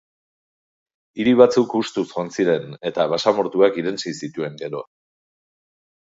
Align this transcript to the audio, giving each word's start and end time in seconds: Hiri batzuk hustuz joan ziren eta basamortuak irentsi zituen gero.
Hiri 1.19 1.33
batzuk 1.41 1.75
hustuz 1.79 2.05
joan 2.13 2.31
ziren 2.37 2.73
eta 2.91 3.07
basamortuak 3.13 3.79
irentsi 3.83 4.17
zituen 4.25 4.59
gero. 4.65 4.83